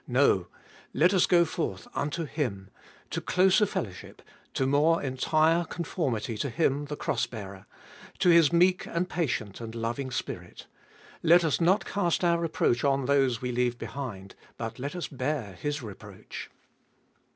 [0.07, 0.47] No,
[0.95, 2.71] let us go forth unto Him!
[3.11, 4.23] to closer fellowship,
[4.55, 7.67] to more entire conformity to Him the Cross bearer,
[8.17, 10.65] to His meek and patient and loving spirit.
[11.21, 15.53] Let us not cast our reproach on those we leave behind, but let us bear—
[15.61, 16.49] His reproach.